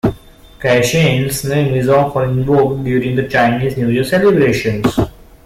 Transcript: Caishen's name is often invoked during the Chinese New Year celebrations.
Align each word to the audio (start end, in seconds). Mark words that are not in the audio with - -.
Caishen's 0.59 1.45
name 1.45 1.75
is 1.75 1.87
often 1.87 2.31
invoked 2.39 2.83
during 2.83 3.15
the 3.15 3.27
Chinese 3.27 3.77
New 3.77 3.89
Year 3.89 4.03
celebrations. 4.03 4.97